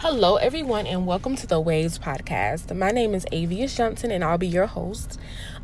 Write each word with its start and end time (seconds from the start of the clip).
Hello, 0.00 0.36
everyone, 0.36 0.86
and 0.86 1.06
welcome 1.06 1.36
to 1.36 1.46
the 1.46 1.58
Waves 1.58 1.98
podcast. 1.98 2.76
My 2.76 2.90
name 2.90 3.14
is 3.14 3.24
Avius 3.32 3.74
Johnson, 3.74 4.10
and 4.10 4.22
I'll 4.22 4.36
be 4.36 4.46
your 4.46 4.66
host. 4.66 5.18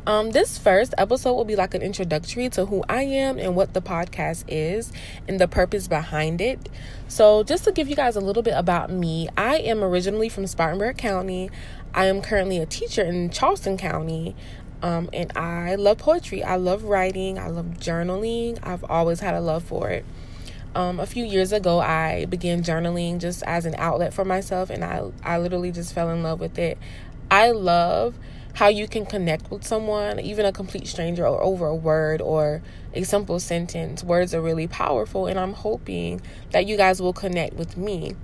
Um, 0.07 0.31
this 0.31 0.57
first 0.57 0.95
episode 0.97 1.33
will 1.33 1.45
be 1.45 1.55
like 1.55 1.75
an 1.75 1.83
introductory 1.83 2.49
to 2.49 2.65
who 2.65 2.83
I 2.89 3.03
am 3.03 3.37
and 3.37 3.55
what 3.55 3.75
the 3.75 3.81
podcast 3.81 4.45
is 4.47 4.91
and 5.27 5.39
the 5.39 5.47
purpose 5.47 5.87
behind 5.87 6.41
it. 6.41 6.67
So, 7.07 7.43
just 7.43 7.63
to 7.65 7.71
give 7.71 7.87
you 7.87 7.95
guys 7.95 8.15
a 8.15 8.21
little 8.21 8.41
bit 8.41 8.55
about 8.55 8.89
me, 8.89 9.29
I 9.37 9.57
am 9.57 9.83
originally 9.83 10.29
from 10.29 10.47
Spartanburg 10.47 10.97
County. 10.97 11.51
I 11.93 12.07
am 12.07 12.23
currently 12.23 12.57
a 12.57 12.65
teacher 12.65 13.03
in 13.03 13.29
Charleston 13.29 13.77
County. 13.77 14.35
Um, 14.81 15.11
and 15.13 15.31
I 15.37 15.75
love 15.75 15.99
poetry. 15.99 16.43
I 16.43 16.55
love 16.55 16.85
writing. 16.85 17.37
I 17.37 17.49
love 17.49 17.77
journaling. 17.77 18.57
I've 18.63 18.83
always 18.85 19.19
had 19.19 19.35
a 19.35 19.41
love 19.41 19.63
for 19.63 19.91
it. 19.91 20.05
Um, 20.75 20.99
a 20.99 21.05
few 21.05 21.23
years 21.23 21.51
ago, 21.51 21.79
I 21.79 22.25
began 22.25 22.63
journaling 22.63 23.19
just 23.19 23.43
as 23.43 23.65
an 23.65 23.75
outlet 23.77 24.11
for 24.13 24.25
myself, 24.25 24.71
and 24.71 24.83
I, 24.83 25.03
I 25.23 25.37
literally 25.37 25.71
just 25.71 25.93
fell 25.93 26.09
in 26.09 26.23
love 26.23 26.39
with 26.39 26.57
it. 26.57 26.79
I 27.29 27.51
love 27.51 28.17
how 28.55 28.67
you 28.67 28.87
can 28.87 29.05
connect 29.05 29.51
with 29.51 29.63
someone, 29.63 30.19
even 30.19 30.45
a 30.45 30.51
complete 30.51 30.87
stranger, 30.87 31.27
or 31.27 31.41
over 31.43 31.67
a 31.67 31.75
word 31.75 32.21
or 32.21 32.63
a 32.93 33.03
simple 33.03 33.39
sentence. 33.39 34.03
Words 34.03 34.33
are 34.33 34.41
really 34.41 34.67
powerful, 34.67 35.27
and 35.27 35.39
I'm 35.39 35.53
hoping 35.53 36.21
that 36.51 36.65
you 36.65 36.75
guys 36.75 36.99
will 36.99 37.13
connect 37.13 37.53
with 37.53 37.77
me. 37.77 38.15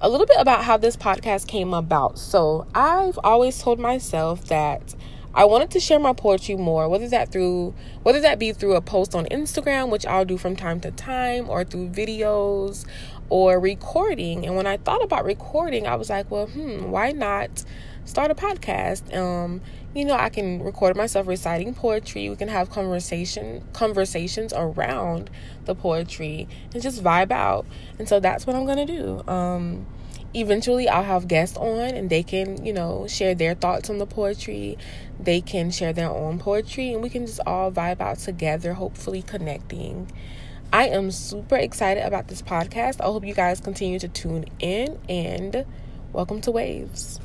A 0.00 0.08
little 0.08 0.26
bit 0.26 0.38
about 0.40 0.64
how 0.64 0.76
this 0.76 0.96
podcast 0.96 1.46
came 1.46 1.74
about. 1.74 2.18
So, 2.18 2.66
I've 2.74 3.18
always 3.22 3.60
told 3.60 3.78
myself 3.78 4.44
that 4.46 4.96
I 5.38 5.44
wanted 5.44 5.70
to 5.70 5.78
share 5.78 6.00
my 6.00 6.12
poetry 6.12 6.56
more, 6.56 6.88
whether 6.88 7.08
that 7.10 7.30
through 7.30 7.72
whether 8.02 8.20
that 8.22 8.40
be 8.40 8.50
through 8.52 8.74
a 8.74 8.80
post 8.80 9.14
on 9.14 9.24
Instagram, 9.26 9.88
which 9.88 10.04
I'll 10.04 10.24
do 10.24 10.36
from 10.36 10.56
time 10.56 10.80
to 10.80 10.90
time, 10.90 11.48
or 11.48 11.62
through 11.62 11.90
videos 11.90 12.84
or 13.30 13.60
recording. 13.60 14.44
And 14.44 14.56
when 14.56 14.66
I 14.66 14.78
thought 14.78 15.00
about 15.00 15.24
recording, 15.24 15.86
I 15.86 15.94
was 15.94 16.10
like, 16.10 16.28
well, 16.28 16.48
hmm, 16.48 16.90
why 16.90 17.12
not 17.12 17.64
start 18.04 18.32
a 18.32 18.34
podcast? 18.34 19.16
Um, 19.16 19.60
you 19.94 20.04
know, 20.04 20.14
I 20.14 20.28
can 20.28 20.60
record 20.60 20.96
myself 20.96 21.28
reciting 21.28 21.72
poetry. 21.72 22.28
We 22.28 22.34
can 22.34 22.48
have 22.48 22.68
conversation 22.70 23.62
conversations 23.72 24.52
around 24.52 25.30
the 25.66 25.74
poetry 25.76 26.48
and 26.74 26.82
just 26.82 27.00
vibe 27.00 27.30
out. 27.30 27.64
And 28.00 28.08
so 28.08 28.18
that's 28.18 28.44
what 28.44 28.56
I'm 28.56 28.66
gonna 28.66 28.86
do. 28.86 29.22
Um, 29.28 29.86
eventually 30.34 30.88
I'll 30.88 31.04
have 31.04 31.28
guests 31.28 31.56
on 31.56 31.78
and 31.78 32.10
they 32.10 32.22
can, 32.22 32.64
you 32.64 32.72
know, 32.72 33.06
share 33.08 33.34
their 33.34 33.54
thoughts 33.54 33.90
on 33.90 33.98
the 33.98 34.06
poetry. 34.06 34.78
They 35.18 35.40
can 35.40 35.70
share 35.70 35.92
their 35.92 36.10
own 36.10 36.38
poetry 36.38 36.92
and 36.92 37.02
we 37.02 37.10
can 37.10 37.26
just 37.26 37.40
all 37.46 37.72
vibe 37.72 38.00
out 38.00 38.18
together, 38.18 38.74
hopefully 38.74 39.22
connecting. 39.22 40.10
I 40.72 40.88
am 40.88 41.10
super 41.10 41.56
excited 41.56 42.04
about 42.04 42.28
this 42.28 42.42
podcast. 42.42 43.00
I 43.00 43.04
hope 43.04 43.24
you 43.24 43.34
guys 43.34 43.60
continue 43.60 43.98
to 44.00 44.08
tune 44.08 44.44
in 44.58 44.98
and 45.08 45.64
welcome 46.12 46.40
to 46.42 46.50
Waves. 46.50 47.20